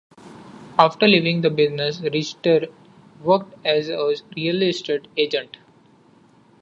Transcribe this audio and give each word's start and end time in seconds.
After 0.79 1.07
leaving 1.07 1.41
the 1.41 1.51
business, 1.51 2.01
Richter 2.01 2.69
worked 3.21 3.53
as 3.63 3.87
a 3.87 4.15
real 4.35 4.63
estate 4.63 5.07
agent. 5.15 5.57